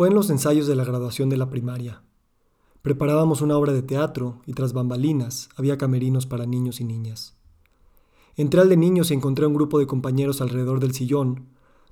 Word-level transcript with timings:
Fue 0.00 0.08
en 0.08 0.14
los 0.14 0.30
ensayos 0.30 0.66
de 0.66 0.76
la 0.76 0.84
graduación 0.86 1.28
de 1.28 1.36
la 1.36 1.50
primaria. 1.50 2.02
Preparábamos 2.80 3.42
una 3.42 3.58
obra 3.58 3.74
de 3.74 3.82
teatro 3.82 4.40
y 4.46 4.54
tras 4.54 4.72
bambalinas 4.72 5.50
había 5.56 5.76
camerinos 5.76 6.24
para 6.24 6.46
niños 6.46 6.80
y 6.80 6.84
niñas. 6.84 7.36
Entré 8.34 8.62
al 8.62 8.70
de 8.70 8.78
niños 8.78 9.10
y 9.10 9.14
encontré 9.14 9.44
un 9.44 9.52
grupo 9.52 9.78
de 9.78 9.86
compañeros 9.86 10.40
alrededor 10.40 10.80
del 10.80 10.94
sillón, 10.94 11.48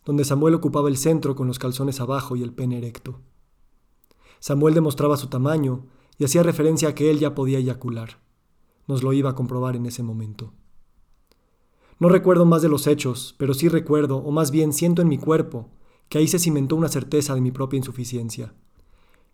donde 0.07 0.25
Samuel 0.25 0.55
ocupaba 0.55 0.89
el 0.89 0.97
centro 0.97 1.37
con 1.37 1.49
los 1.49 1.59
calzones 1.59 2.01
abajo 2.01 2.35
y 2.35 2.43
el 2.43 2.55
pene 2.55 2.79
erecto. 2.79 3.21
Samuel 4.41 4.73
demostraba 4.73 5.19
su 5.19 5.27
tamaño 5.27 5.85
y 6.17 6.25
hacía 6.25 6.43
referencia 6.43 6.89
a 6.89 6.95
que 6.95 7.11
él 7.11 7.19
ya 7.19 7.35
podía 7.35 7.59
eyacular. 7.59 8.23
Nos 8.87 9.03
lo 9.03 9.13
iba 9.13 9.29
a 9.29 9.35
comprobar 9.35 9.77
en 9.77 9.85
ese 9.85 10.03
momento. 10.03 10.55
No 11.99 12.09
recuerdo 12.09 12.47
más 12.47 12.63
de 12.63 12.71
los 12.71 12.87
hechos, 12.87 13.35
pero 13.37 13.53
sí 13.53 13.69
recuerdo, 13.69 14.17
o 14.17 14.31
más 14.31 14.51
bien 14.51 14.73
siento 14.73 15.03
en 15.03 15.09
mi 15.09 15.19
cuerpo, 15.19 15.69
que 16.09 16.19
ahí 16.19 16.29
se 16.29 16.39
cimentó 16.39 16.77
una 16.77 16.89
certeza 16.89 17.35
de 17.35 17.41
mi 17.41 17.51
propia 17.51 17.79
insuficiencia. 17.79 18.55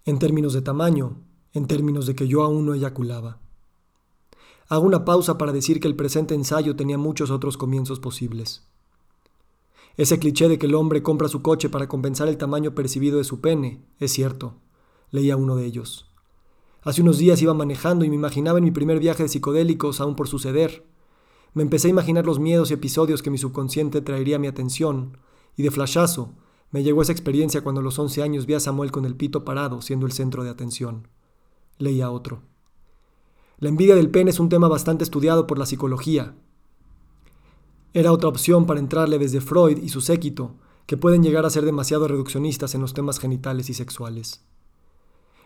En 0.05 0.19
términos 0.19 0.53
de 0.53 0.63
tamaño, 0.63 1.17
en 1.53 1.67
términos 1.67 2.07
de 2.07 2.15
que 2.15 2.27
yo 2.27 2.43
aún 2.43 2.67
no 2.67 2.75
eyaculaba. 2.75 3.39
Hago 4.69 4.87
una 4.87 5.05
pausa 5.05 5.39
para 5.39 5.53
decir 5.53 5.79
que 5.79 5.89
el 5.89 5.95
presente 5.95 6.35
ensayo 6.35 6.75
tenía 6.75 6.99
muchos 6.99 7.31
otros 7.31 7.57
comienzos 7.57 8.01
posibles. 8.01 8.67
Ese 9.97 10.19
cliché 10.19 10.49
de 10.49 10.59
que 10.59 10.67
el 10.67 10.75
hombre 10.75 11.03
compra 11.03 11.29
su 11.29 11.43
coche 11.43 11.69
para 11.69 11.87
compensar 11.87 12.27
el 12.29 12.37
tamaño 12.37 12.75
percibido 12.75 13.19
de 13.19 13.25
su 13.25 13.41
pene 13.41 13.85
es 14.01 14.13
cierto, 14.13 14.55
leía 15.11 15.37
uno 15.37 15.55
de 15.55 15.67
ellos. 15.67 16.11
Hace 16.83 17.03
unos 17.03 17.19
días 17.19 17.41
iba 17.41 17.55
manejando 17.55 18.05
y 18.05 18.11
me 18.11 18.17
imaginaba 18.17 18.59
en 18.59 18.65
mi 18.65 18.73
primer 18.73 18.99
viaje 18.99 19.23
de 19.23 19.29
psicodélicos 19.29 20.01
aún 20.01 20.17
por 20.17 20.27
suceder. 20.27 20.85
Me 21.55 21.63
empecé 21.63 21.87
a 21.87 21.91
imaginar 21.91 22.27
los 22.27 22.41
miedos 22.41 22.71
y 22.71 22.75
episodios 22.75 23.23
que 23.23 23.31
mi 23.31 23.39
subconsciente 23.39 24.01
traería 24.01 24.37
a 24.37 24.39
mi 24.41 24.49
atención, 24.49 25.19
y 25.57 25.63
de 25.63 25.71
flashazo 25.71 26.35
me 26.75 26.83
llegó 26.83 27.03
esa 27.03 27.13
experiencia 27.13 27.63
cuando 27.63 27.81
a 27.81 27.85
los 27.85 28.01
11 28.01 28.21
años 28.21 28.47
vi 28.47 28.55
a 28.55 28.59
Samuel 28.59 28.91
con 28.91 29.05
el 29.05 29.15
pito 29.15 29.45
parado, 29.45 29.81
siendo 29.81 30.07
el 30.07 30.13
centro 30.13 30.43
de 30.43 30.51
atención. 30.51 31.07
Leía 31.79 32.11
otro. 32.11 32.41
La 33.61 33.69
envidia 33.69 33.95
del 33.95 34.11
pene 34.11 34.31
es 34.31 34.41
un 34.41 34.49
tema 34.49 34.67
bastante 34.67 35.05
estudiado 35.05 35.47
por 35.47 35.57
la 35.57 35.67
psicología. 35.67 36.35
Era 37.93 38.11
otra 38.11 38.29
opción 38.29 38.67
para 38.67 38.81
entrarle 38.81 39.21
desde 39.21 39.41
Freud 39.41 39.85
y 39.85 39.89
su 39.89 40.01
séquito, 40.01 40.57
que 40.87 40.97
pueden 40.97 41.23
llegar 41.23 41.47
a 41.47 41.51
ser 41.51 41.65
demasiado 41.65 42.09
reduccionistas 42.09 42.75
en 42.75 42.81
los 42.81 42.93
temas 42.93 43.21
genitales 43.21 43.71
y 43.71 43.75
sexuales. 43.75 44.45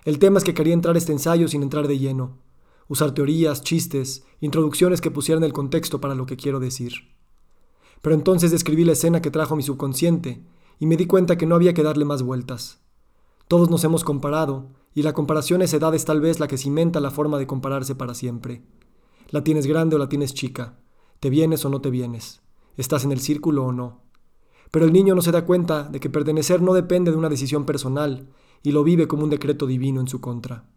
El 0.07 0.19
tema 0.19 0.39
es 0.39 0.45
que 0.45 0.55
quería 0.55 0.73
entrar 0.73 0.97
este 0.97 1.13
ensayo 1.13 1.47
sin 1.47 1.63
entrar 1.63 1.89
de 1.89 1.99
lleno, 1.99 2.39
usar 2.89 3.13
teorías, 3.13 3.61
chistes, 3.61 4.25
introducciones 4.41 5.03
que 5.03 5.11
pusieran 5.11 5.45
el 5.45 5.53
contexto 5.53 6.01
para 6.01 6.15
lo 6.15 6.25
que 6.25 6.39
quiero 6.39 6.59
decir. 6.59 6.95
Pero 8.01 8.15
entonces 8.15 8.51
describí 8.51 8.85
la 8.85 8.93
escena 8.93 9.21
que 9.21 9.31
trajo 9.31 9.57
mi 9.57 9.63
subconsciente 9.63 10.43
y 10.79 10.87
me 10.87 10.97
di 10.97 11.07
cuenta 11.07 11.37
que 11.37 11.47
no 11.47 11.55
había 11.55 11.75
que 11.75 11.83
darle 11.83 12.05
más 12.05 12.23
vueltas. 12.23 12.81
Todos 13.49 13.71
nos 13.71 13.83
hemos 13.85 14.05
comparado, 14.05 14.69
y 14.95 15.03
la 15.03 15.13
comparación 15.13 15.63
a 15.63 15.65
esa 15.65 15.77
edad 15.77 15.95
es 15.95 16.05
tal 16.05 16.21
vez 16.21 16.41
la 16.41 16.49
que 16.49 16.59
cimenta 16.59 17.01
la 17.01 17.11
forma 17.11 17.39
de 17.39 17.47
compararse 17.47 17.95
para 17.95 18.15
siempre. 18.15 18.63
La 19.31 19.45
tienes 19.45 19.67
grande 19.67 19.97
o 19.97 19.99
la 19.99 20.09
tienes 20.09 20.35
chica, 20.35 20.79
te 21.21 21.31
vienes 21.31 21.65
o 21.65 21.71
no 21.71 21.81
te 21.81 21.91
vienes, 21.91 22.43
estás 22.77 23.05
en 23.05 23.13
el 23.13 23.21
círculo 23.21 23.65
o 23.65 23.73
no. 23.73 24.03
Pero 24.71 24.85
el 24.85 24.93
niño 24.93 25.15
no 25.15 25.23
se 25.23 25.33
da 25.33 25.47
cuenta 25.47 25.85
de 25.85 26.01
que 26.01 26.11
pertenecer 26.11 26.61
no 26.63 26.75
depende 26.75 27.11
de 27.11 27.17
una 27.17 27.29
decisión 27.29 27.65
personal, 27.65 28.29
y 28.63 28.73
lo 28.73 28.85
vive 28.85 29.09
como 29.09 29.25
un 29.25 29.31
decreto 29.31 29.67
divino 29.67 30.01
en 30.01 30.09
su 30.09 30.21
contra. 30.21 30.69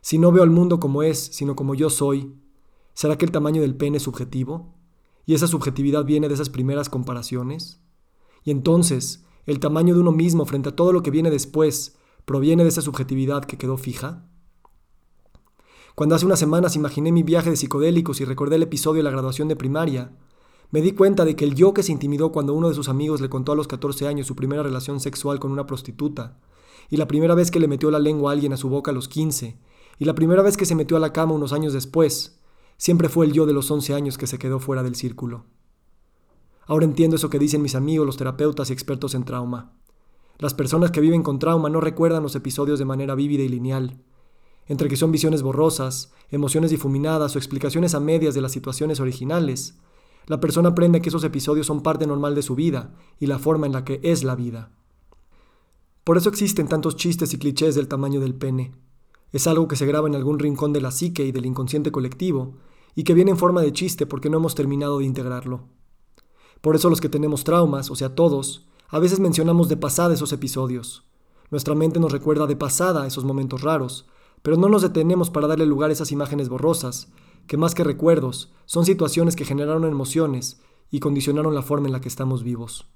Si 0.00 0.18
no 0.18 0.32
veo 0.32 0.42
al 0.42 0.50
mundo 0.50 0.80
como 0.80 1.02
es, 1.02 1.18
sino 1.18 1.54
como 1.54 1.74
yo 1.74 1.90
soy, 1.90 2.34
¿será 2.94 3.16
que 3.18 3.26
el 3.26 3.32
tamaño 3.32 3.60
del 3.60 3.76
pene 3.76 3.98
es 3.98 4.02
subjetivo? 4.02 4.74
¿Y 5.26 5.34
esa 5.34 5.46
subjetividad 5.46 6.04
viene 6.04 6.28
de 6.28 6.34
esas 6.34 6.48
primeras 6.48 6.88
comparaciones? 6.88 7.80
Y 8.44 8.50
entonces, 8.50 9.24
¿el 9.46 9.60
tamaño 9.60 9.94
de 9.94 10.00
uno 10.00 10.12
mismo 10.12 10.44
frente 10.46 10.70
a 10.70 10.76
todo 10.76 10.92
lo 10.92 11.02
que 11.02 11.10
viene 11.10 11.30
después 11.30 11.96
proviene 12.24 12.62
de 12.62 12.68
esa 12.68 12.82
subjetividad 12.82 13.44
que 13.44 13.58
quedó 13.58 13.76
fija? 13.76 14.26
Cuando 15.94 16.14
hace 16.14 16.26
unas 16.26 16.38
semanas 16.38 16.76
imaginé 16.76 17.12
mi 17.12 17.22
viaje 17.22 17.50
de 17.50 17.56
psicodélicos 17.56 18.20
y 18.20 18.24
recordé 18.24 18.56
el 18.56 18.62
episodio 18.62 18.98
de 18.98 19.04
la 19.04 19.10
graduación 19.10 19.48
de 19.48 19.56
primaria, 19.56 20.12
me 20.70 20.80
di 20.80 20.92
cuenta 20.92 21.24
de 21.24 21.34
que 21.34 21.44
el 21.44 21.54
yo 21.54 21.74
que 21.74 21.82
se 21.82 21.92
intimidó 21.92 22.30
cuando 22.30 22.54
uno 22.54 22.68
de 22.68 22.74
sus 22.74 22.88
amigos 22.88 23.20
le 23.20 23.28
contó 23.28 23.52
a 23.52 23.56
los 23.56 23.66
14 23.66 24.06
años 24.06 24.26
su 24.26 24.36
primera 24.36 24.62
relación 24.62 25.00
sexual 25.00 25.40
con 25.40 25.50
una 25.50 25.66
prostituta, 25.66 26.38
y 26.88 26.96
la 26.96 27.08
primera 27.08 27.34
vez 27.34 27.50
que 27.50 27.60
le 27.60 27.68
metió 27.68 27.90
la 27.90 27.98
lengua 27.98 28.30
a 28.30 28.34
alguien 28.34 28.52
a 28.52 28.56
su 28.56 28.68
boca 28.68 28.92
a 28.92 28.94
los 28.94 29.08
15, 29.08 29.58
y 29.98 30.04
la 30.04 30.14
primera 30.14 30.42
vez 30.42 30.56
que 30.56 30.66
se 30.66 30.74
metió 30.74 30.96
a 30.96 31.00
la 31.00 31.12
cama 31.12 31.34
unos 31.34 31.52
años 31.52 31.72
después, 31.72 32.40
siempre 32.76 33.08
fue 33.08 33.26
el 33.26 33.32
yo 33.32 33.46
de 33.46 33.52
los 33.52 33.70
11 33.70 33.94
años 33.94 34.16
que 34.16 34.26
se 34.26 34.38
quedó 34.38 34.60
fuera 34.60 34.82
del 34.82 34.94
círculo. 34.94 35.44
Ahora 36.70 36.84
entiendo 36.84 37.16
eso 37.16 37.30
que 37.30 37.40
dicen 37.40 37.62
mis 37.62 37.74
amigos, 37.74 38.06
los 38.06 38.16
terapeutas 38.16 38.70
y 38.70 38.72
expertos 38.72 39.16
en 39.16 39.24
trauma. 39.24 39.72
Las 40.38 40.54
personas 40.54 40.92
que 40.92 41.00
viven 41.00 41.24
con 41.24 41.40
trauma 41.40 41.68
no 41.68 41.80
recuerdan 41.80 42.22
los 42.22 42.36
episodios 42.36 42.78
de 42.78 42.84
manera 42.84 43.16
vívida 43.16 43.42
y 43.42 43.48
lineal. 43.48 43.98
Entre 44.68 44.88
que 44.88 44.94
son 44.94 45.10
visiones 45.10 45.42
borrosas, 45.42 46.12
emociones 46.30 46.70
difuminadas 46.70 47.34
o 47.34 47.38
explicaciones 47.40 47.96
a 47.96 47.98
medias 47.98 48.36
de 48.36 48.40
las 48.40 48.52
situaciones 48.52 49.00
originales, 49.00 49.80
la 50.28 50.38
persona 50.38 50.68
aprende 50.68 51.02
que 51.02 51.08
esos 51.08 51.24
episodios 51.24 51.66
son 51.66 51.82
parte 51.82 52.06
normal 52.06 52.36
de 52.36 52.42
su 52.42 52.54
vida 52.54 52.94
y 53.18 53.26
la 53.26 53.40
forma 53.40 53.66
en 53.66 53.72
la 53.72 53.84
que 53.84 53.98
es 54.04 54.22
la 54.22 54.36
vida. 54.36 54.70
Por 56.04 56.18
eso 56.18 56.28
existen 56.28 56.68
tantos 56.68 56.94
chistes 56.94 57.34
y 57.34 57.38
clichés 57.38 57.74
del 57.74 57.88
tamaño 57.88 58.20
del 58.20 58.36
pene. 58.36 58.70
Es 59.32 59.48
algo 59.48 59.66
que 59.66 59.74
se 59.74 59.86
graba 59.86 60.06
en 60.06 60.14
algún 60.14 60.38
rincón 60.38 60.72
de 60.72 60.82
la 60.82 60.92
psique 60.92 61.24
y 61.24 61.32
del 61.32 61.46
inconsciente 61.46 61.90
colectivo, 61.90 62.58
y 62.94 63.02
que 63.02 63.14
viene 63.14 63.32
en 63.32 63.38
forma 63.38 63.60
de 63.60 63.72
chiste 63.72 64.06
porque 64.06 64.30
no 64.30 64.36
hemos 64.36 64.54
terminado 64.54 65.00
de 65.00 65.06
integrarlo. 65.06 65.79
Por 66.60 66.76
eso 66.76 66.90
los 66.90 67.00
que 67.00 67.08
tenemos 67.08 67.44
traumas, 67.44 67.90
o 67.90 67.96
sea 67.96 68.14
todos, 68.14 68.66
a 68.88 68.98
veces 68.98 69.20
mencionamos 69.20 69.68
de 69.68 69.76
pasada 69.76 70.14
esos 70.14 70.32
episodios. 70.32 71.04
Nuestra 71.50 71.74
mente 71.74 72.00
nos 72.00 72.12
recuerda 72.12 72.46
de 72.46 72.56
pasada 72.56 73.06
esos 73.06 73.24
momentos 73.24 73.62
raros, 73.62 74.06
pero 74.42 74.56
no 74.56 74.68
nos 74.68 74.82
detenemos 74.82 75.30
para 75.30 75.46
darle 75.46 75.66
lugar 75.66 75.90
a 75.90 75.92
esas 75.92 76.12
imágenes 76.12 76.48
borrosas, 76.48 77.08
que 77.46 77.56
más 77.56 77.74
que 77.74 77.84
recuerdos, 77.84 78.52
son 78.66 78.84
situaciones 78.84 79.36
que 79.36 79.44
generaron 79.44 79.84
emociones 79.84 80.60
y 80.90 81.00
condicionaron 81.00 81.54
la 81.54 81.62
forma 81.62 81.86
en 81.86 81.92
la 81.92 82.00
que 82.00 82.08
estamos 82.08 82.42
vivos. 82.42 82.86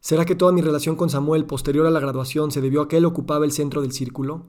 ¿Será 0.00 0.26
que 0.26 0.34
toda 0.34 0.52
mi 0.52 0.60
relación 0.60 0.96
con 0.96 1.08
Samuel 1.08 1.46
posterior 1.46 1.86
a 1.86 1.90
la 1.90 2.00
graduación 2.00 2.50
se 2.50 2.60
debió 2.60 2.82
a 2.82 2.88
que 2.88 2.98
él 2.98 3.06
ocupaba 3.06 3.46
el 3.46 3.52
centro 3.52 3.80
del 3.80 3.92
círculo? 3.92 4.46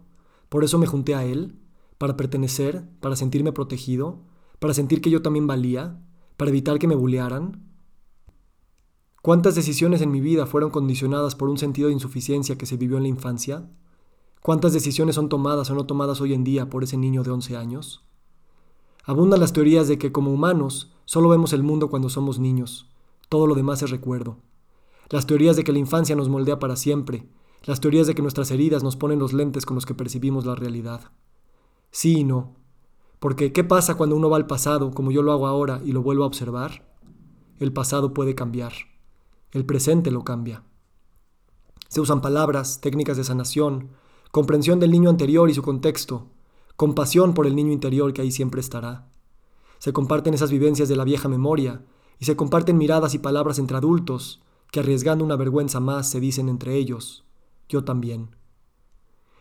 ¿Por 0.50 0.63
eso 0.63 0.77
me 0.77 0.88
junté 0.88 1.16
a 1.16 1.23
él? 1.23 1.59
¿Para 1.97 2.17
pertenecer? 2.17 2.83
¿Para 3.00 3.16
sentirme 3.16 3.53
protegido? 3.53 4.19
¿Para 4.59 4.73
sentir 4.73 5.00
que 5.00 5.09
yo 5.09 5.22
también 5.22 5.47
valía? 5.47 6.01
¿Para 6.38 6.50
evitar 6.50 6.79
que 6.79 6.88
me 6.88 6.96
bullearan? 6.96 7.63
¿Cuántas 9.22 9.56
decisiones 9.56 10.01
en 10.01 10.12
mi 10.12 10.22
vida 10.22 10.46
fueron 10.46 10.69
condicionadas 10.69 11.34
por 11.34 11.50
un 11.50 11.57
sentido 11.57 11.88
de 11.88 11.94
insuficiencia 11.94 12.57
que 12.57 12.66
se 12.66 12.78
vivió 12.78 12.97
en 12.97 13.03
la 13.03 13.09
infancia? 13.09 13.69
¿Cuántas 14.41 14.74
decisiones 14.74 15.16
son 15.16 15.29
tomadas 15.29 15.72
o 15.72 15.75
no 15.75 15.85
tomadas 15.85 16.22
hoy 16.22 16.34
en 16.34 16.44
día 16.44 16.69
por 16.69 16.84
ese 16.84 16.97
niño 16.97 17.24
de 17.24 17.31
11 17.31 17.57
años? 17.57 18.06
Abundan 19.06 19.40
las 19.40 19.53
teorías 19.53 19.88
de 19.88 19.97
que 19.97 20.12
como 20.12 20.31
humanos 20.31 20.91
solo 21.06 21.29
vemos 21.29 21.53
el 21.53 21.63
mundo 21.63 21.90
cuando 21.90 22.09
somos 22.09 22.38
niños. 22.38 22.88
Todo 23.29 23.47
lo 23.47 23.56
demás 23.56 23.81
es 23.81 23.90
recuerdo. 23.90 24.38
Las 25.09 25.25
teorías 25.25 25.56
de 25.56 25.63
que 25.63 25.72
la 25.72 25.79
infancia 25.79 26.16
nos 26.16 26.29
moldea 26.29 26.59
para 26.59 26.75
siempre. 26.75 27.28
Las 27.63 27.79
teorías 27.79 28.07
de 28.07 28.13
que 28.13 28.22
nuestras 28.22 28.51
heridas 28.51 28.84
nos 28.84 28.95
ponen 28.95 29.19
los 29.19 29.34
lentes 29.34 29.66
con 29.66 29.75
los 29.75 29.85
que 29.85 29.95
percibimos 29.95 30.45
la 30.45 30.56
realidad. 30.56 31.12
Sí 31.91 32.19
y 32.19 32.24
no. 32.24 32.56
Porque, 33.19 33.53
¿qué 33.53 33.63
pasa 33.63 33.95
cuando 33.95 34.15
uno 34.15 34.29
va 34.29 34.37
al 34.37 34.47
pasado, 34.47 34.91
como 34.91 35.11
yo 35.11 35.21
lo 35.21 35.31
hago 35.31 35.47
ahora, 35.47 35.81
y 35.83 35.91
lo 35.91 36.01
vuelvo 36.01 36.23
a 36.23 36.27
observar? 36.27 36.85
El 37.59 37.71
pasado 37.71 38.13
puede 38.13 38.35
cambiar. 38.35 38.73
El 39.51 39.65
presente 39.65 40.11
lo 40.11 40.23
cambia. 40.23 40.63
Se 41.87 42.01
usan 42.01 42.21
palabras, 42.21 42.81
técnicas 42.81 43.15
de 43.15 43.23
sanación, 43.23 43.91
comprensión 44.31 44.79
del 44.79 44.91
niño 44.91 45.09
anterior 45.09 45.49
y 45.49 45.53
su 45.53 45.61
contexto, 45.61 46.27
compasión 46.75 47.33
por 47.33 47.47
el 47.47 47.55
niño 47.55 47.71
interior 47.71 48.11
que 48.11 48.21
ahí 48.21 48.31
siempre 48.31 48.59
estará. 48.59 49.07
Se 49.79 49.93
comparten 49.93 50.33
esas 50.33 50.51
vivencias 50.51 50.89
de 50.89 50.97
la 50.97 51.05
vieja 51.05 51.29
memoria 51.29 51.85
y 52.19 52.25
se 52.25 52.35
comparten 52.35 52.77
miradas 52.77 53.13
y 53.13 53.19
palabras 53.19 53.59
entre 53.59 53.77
adultos 53.77 54.41
que 54.71 54.81
arriesgando 54.81 55.23
una 55.23 55.37
vergüenza 55.37 55.79
más 55.79 56.09
se 56.09 56.19
dicen 56.19 56.50
entre 56.50 56.75
ellos, 56.75 57.23
yo 57.69 57.85
también. 57.85 58.35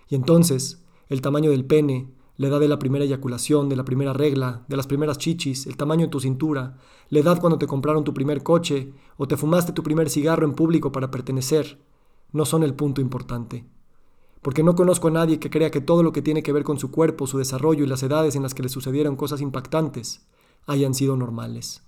Y 0.08 0.14
entonces, 0.14 0.84
el 1.08 1.22
tamaño 1.22 1.50
del 1.50 1.64
pene, 1.64 2.13
la 2.36 2.48
edad 2.48 2.60
de 2.60 2.68
la 2.68 2.78
primera 2.78 3.04
eyaculación, 3.04 3.68
de 3.68 3.76
la 3.76 3.84
primera 3.84 4.12
regla, 4.12 4.64
de 4.68 4.76
las 4.76 4.86
primeras 4.86 5.18
chichis, 5.18 5.66
el 5.66 5.76
tamaño 5.76 6.06
de 6.06 6.10
tu 6.10 6.20
cintura, 6.20 6.78
la 7.10 7.20
edad 7.20 7.40
cuando 7.40 7.58
te 7.58 7.66
compraron 7.66 8.02
tu 8.02 8.12
primer 8.12 8.42
coche 8.42 8.92
o 9.16 9.28
te 9.28 9.36
fumaste 9.36 9.72
tu 9.72 9.82
primer 9.82 10.10
cigarro 10.10 10.44
en 10.44 10.54
público 10.54 10.90
para 10.90 11.10
pertenecer, 11.10 11.78
no 12.32 12.44
son 12.44 12.64
el 12.64 12.74
punto 12.74 13.00
importante. 13.00 13.64
Porque 14.42 14.64
no 14.64 14.74
conozco 14.74 15.08
a 15.08 15.12
nadie 15.12 15.38
que 15.38 15.48
crea 15.48 15.70
que 15.70 15.80
todo 15.80 16.02
lo 16.02 16.12
que 16.12 16.22
tiene 16.22 16.42
que 16.42 16.52
ver 16.52 16.64
con 16.64 16.78
su 16.78 16.90
cuerpo, 16.90 17.26
su 17.26 17.38
desarrollo 17.38 17.84
y 17.84 17.86
las 17.86 18.02
edades 18.02 18.34
en 18.34 18.42
las 18.42 18.52
que 18.52 18.62
le 18.62 18.68
sucedieron 18.68 19.16
cosas 19.16 19.40
impactantes 19.40 20.26
hayan 20.66 20.94
sido 20.94 21.16
normales. 21.16 21.82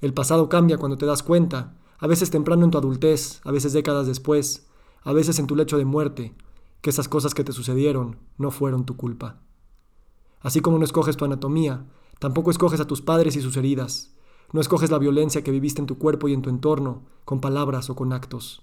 El 0.00 0.14
pasado 0.14 0.48
cambia 0.48 0.78
cuando 0.78 0.96
te 0.96 1.06
das 1.06 1.22
cuenta 1.22 1.76
a 1.98 2.06
veces 2.06 2.30
temprano 2.30 2.64
en 2.64 2.70
tu 2.70 2.78
adultez, 2.78 3.40
a 3.44 3.50
veces 3.50 3.72
décadas 3.72 4.06
después, 4.06 4.68
a 5.02 5.12
veces 5.12 5.38
en 5.38 5.46
tu 5.46 5.56
lecho 5.56 5.78
de 5.78 5.84
muerte, 5.84 6.34
que 6.80 6.90
esas 6.90 7.08
cosas 7.08 7.34
que 7.34 7.44
te 7.44 7.52
sucedieron 7.52 8.18
no 8.38 8.50
fueron 8.50 8.84
tu 8.84 8.96
culpa. 8.96 9.40
Así 10.46 10.60
como 10.60 10.78
no 10.78 10.84
escoges 10.84 11.16
tu 11.16 11.24
anatomía, 11.24 11.86
tampoco 12.20 12.52
escoges 12.52 12.78
a 12.78 12.86
tus 12.86 13.02
padres 13.02 13.34
y 13.34 13.42
sus 13.42 13.56
heridas, 13.56 14.14
no 14.52 14.60
escoges 14.60 14.92
la 14.92 14.98
violencia 15.00 15.42
que 15.42 15.50
viviste 15.50 15.80
en 15.80 15.88
tu 15.88 15.98
cuerpo 15.98 16.28
y 16.28 16.34
en 16.34 16.42
tu 16.42 16.50
entorno, 16.50 17.02
con 17.24 17.40
palabras 17.40 17.90
o 17.90 17.96
con 17.96 18.12
actos. 18.12 18.62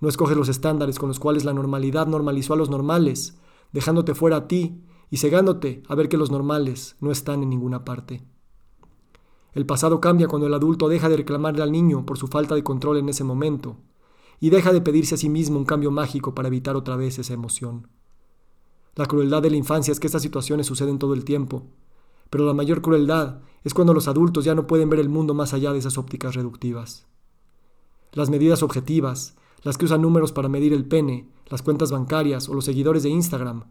No 0.00 0.08
escoges 0.08 0.36
los 0.36 0.48
estándares 0.48 1.00
con 1.00 1.08
los 1.08 1.18
cuales 1.18 1.44
la 1.44 1.52
normalidad 1.52 2.06
normalizó 2.06 2.54
a 2.54 2.56
los 2.56 2.70
normales, 2.70 3.40
dejándote 3.72 4.14
fuera 4.14 4.36
a 4.36 4.46
ti 4.46 4.84
y 5.10 5.16
cegándote 5.16 5.82
a 5.88 5.96
ver 5.96 6.08
que 6.08 6.16
los 6.16 6.30
normales 6.30 6.94
no 7.00 7.10
están 7.10 7.42
en 7.42 7.50
ninguna 7.50 7.84
parte. 7.84 8.22
El 9.52 9.66
pasado 9.66 10.00
cambia 10.00 10.28
cuando 10.28 10.46
el 10.46 10.54
adulto 10.54 10.88
deja 10.88 11.08
de 11.08 11.16
reclamarle 11.16 11.64
al 11.64 11.72
niño 11.72 12.06
por 12.06 12.18
su 12.18 12.28
falta 12.28 12.54
de 12.54 12.62
control 12.62 12.98
en 12.98 13.08
ese 13.08 13.24
momento 13.24 13.78
y 14.38 14.50
deja 14.50 14.72
de 14.72 14.80
pedirse 14.80 15.16
a 15.16 15.18
sí 15.18 15.28
mismo 15.28 15.58
un 15.58 15.64
cambio 15.64 15.90
mágico 15.90 16.36
para 16.36 16.46
evitar 16.46 16.76
otra 16.76 16.94
vez 16.94 17.18
esa 17.18 17.34
emoción. 17.34 17.88
La 18.96 19.04
crueldad 19.06 19.42
de 19.42 19.50
la 19.50 19.56
infancia 19.56 19.92
es 19.92 20.00
que 20.00 20.06
estas 20.06 20.22
situaciones 20.22 20.66
suceden 20.66 20.98
todo 20.98 21.12
el 21.12 21.26
tiempo, 21.26 21.64
pero 22.30 22.46
la 22.46 22.54
mayor 22.54 22.80
crueldad 22.80 23.40
es 23.62 23.74
cuando 23.74 23.92
los 23.92 24.08
adultos 24.08 24.46
ya 24.46 24.54
no 24.54 24.66
pueden 24.66 24.88
ver 24.88 25.00
el 25.00 25.10
mundo 25.10 25.34
más 25.34 25.52
allá 25.52 25.72
de 25.74 25.78
esas 25.78 25.98
ópticas 25.98 26.34
reductivas. 26.34 27.06
Las 28.12 28.30
medidas 28.30 28.62
objetivas, 28.62 29.36
las 29.62 29.76
que 29.76 29.84
usan 29.84 30.00
números 30.00 30.32
para 30.32 30.48
medir 30.48 30.72
el 30.72 30.86
pene, 30.86 31.28
las 31.48 31.60
cuentas 31.60 31.90
bancarias 31.90 32.48
o 32.48 32.54
los 32.54 32.64
seguidores 32.64 33.02
de 33.02 33.10
Instagram, 33.10 33.64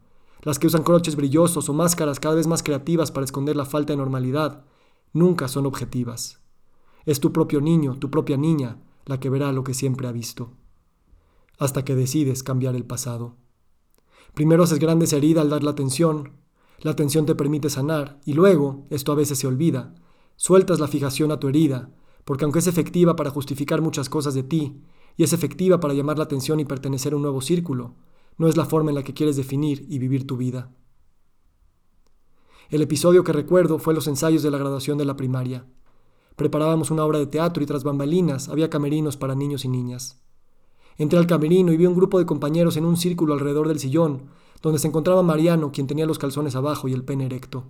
las 0.44 0.60
que 0.60 0.68
usan 0.68 0.84
croches 0.84 1.16
brillosos 1.16 1.70
o 1.70 1.74
máscaras 1.74 2.20
cada 2.20 2.36
vez 2.36 2.46
más 2.46 2.62
creativas 2.62 3.12
para 3.12 3.26
esconder 3.26 3.56
la 3.56 3.66
falta 3.66 3.94
de 3.94 3.98
normalidad, 3.98 4.64
nunca 5.12 5.48
son 5.48 5.66
objetivas. 5.66 6.40
Es 7.06 7.20
tu 7.20 7.34
propio 7.34 7.62
niño, 7.62 7.98
tu 7.98 8.12
propia 8.12 8.38
niña, 8.38 8.78
la 9.06 9.20
que 9.20 9.32
verá 9.32 9.52
lo 9.52 9.64
que 9.64 9.74
siempre 9.74 10.08
ha 10.08 10.12
visto. 10.12 10.52
Hasta 11.58 11.84
que 11.84 11.96
decides 11.96 12.44
cambiar 12.44 12.76
el 12.76 12.86
pasado. 12.86 13.38
Primero 14.36 14.64
haces 14.64 14.80
grandes 14.80 15.14
heridas 15.14 15.44
al 15.44 15.50
dar 15.50 15.64
la 15.64 15.72
atención, 15.72 16.34
la 16.82 16.92
atención 16.92 17.26
te 17.26 17.36
permite 17.36 17.70
sanar, 17.70 18.20
y 18.26 18.34
luego, 18.34 18.86
esto 18.90 19.14
a 19.14 19.16
veces 19.16 19.40
se 19.40 19.48
olvida, 19.48 19.96
sueltas 20.36 20.82
la 20.82 20.90
fijación 20.90 21.32
a 21.32 21.40
tu 21.40 21.48
herida, 21.48 21.90
porque 22.26 22.44
aunque 22.44 22.60
es 22.60 22.68
efectiva 22.68 23.16
para 23.16 23.30
justificar 23.30 23.82
muchas 23.82 24.10
cosas 24.10 24.34
de 24.34 24.44
ti, 24.44 24.82
y 25.16 25.24
es 25.24 25.32
efectiva 25.32 25.80
para 25.80 25.94
llamar 25.94 26.18
la 26.18 26.26
atención 26.26 26.60
y 26.60 26.66
pertenecer 26.66 27.14
a 27.14 27.16
un 27.16 27.22
nuevo 27.22 27.40
círculo, 27.40 27.96
no 28.38 28.50
es 28.50 28.58
la 28.58 28.66
forma 28.66 28.92
en 28.92 28.96
la 28.96 29.04
que 29.04 29.14
quieres 29.14 29.38
definir 29.38 29.86
y 29.88 30.00
vivir 30.00 30.28
tu 30.28 30.36
vida. 30.36 30.76
El 32.70 32.82
episodio 32.82 33.24
que 33.24 33.32
recuerdo 33.32 33.80
fue 33.80 33.94
los 33.94 34.08
ensayos 34.08 34.44
de 34.44 34.52
la 34.52 34.58
graduación 34.58 34.98
de 34.98 35.06
la 35.06 35.16
primaria. 35.16 35.66
Preparábamos 36.36 36.92
una 36.92 37.06
obra 37.06 37.20
de 37.20 37.28
teatro 37.28 37.64
y 37.64 37.66
tras 37.66 37.86
bambalinas 37.86 38.50
había 38.50 38.70
camerinos 38.70 39.16
para 39.16 39.34
niños 39.34 39.64
y 39.64 39.70
niñas. 39.70 40.25
Entré 40.98 41.20
al 41.20 41.28
camerino 41.28 41.72
y 41.72 41.78
vi 41.78 41.86
un 41.86 41.96
grupo 41.96 42.20
de 42.20 42.26
compañeros 42.26 42.78
en 42.78 42.86
un 42.86 42.98
círculo 42.98 43.34
alrededor 43.34 43.68
del 43.68 43.80
sillón, 43.80 44.24
donde 44.62 44.80
se 44.80 44.88
encontraba 44.88 45.24
Mariano, 45.24 45.72
quien 45.72 45.88
tenía 45.88 46.06
los 46.06 46.20
calzones 46.20 46.56
abajo 46.56 46.88
y 46.88 46.94
el 46.94 47.04
pene 47.04 47.26
erecto. 47.26 47.66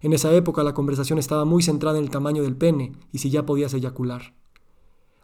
En 0.00 0.12
esa 0.12 0.32
época 0.32 0.62
la 0.62 0.74
conversación 0.74 1.18
estaba 1.18 1.44
muy 1.44 1.62
centrada 1.62 1.98
en 1.98 2.04
el 2.04 2.10
tamaño 2.10 2.42
del 2.42 2.56
pene 2.56 2.92
y 3.12 3.18
si 3.18 3.30
ya 3.30 3.44
podías 3.44 3.74
eyacular. 3.74 4.34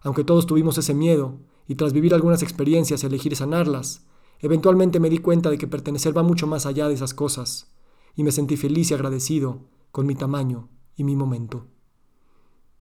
Aunque 0.02 0.24
todos 0.24 0.46
tuvimos 0.46 0.78
ese 0.78 0.94
miedo, 0.94 1.38
y 1.68 1.74
tras 1.74 1.92
vivir 1.92 2.14
algunas 2.14 2.42
experiencias 2.42 3.02
y 3.02 3.06
elegir 3.06 3.34
sanarlas, 3.34 4.06
Eventualmente 4.40 5.00
me 5.00 5.08
di 5.08 5.18
cuenta 5.18 5.50
de 5.50 5.58
que 5.58 5.66
pertenecer 5.66 6.16
va 6.16 6.22
mucho 6.22 6.46
más 6.46 6.66
allá 6.66 6.88
de 6.88 6.94
esas 6.94 7.14
cosas, 7.14 7.72
y 8.14 8.22
me 8.22 8.32
sentí 8.32 8.56
feliz 8.56 8.90
y 8.90 8.94
agradecido 8.94 9.60
con 9.92 10.06
mi 10.06 10.14
tamaño 10.14 10.68
y 10.94 11.04
mi 11.04 11.16
momento. 11.16 11.66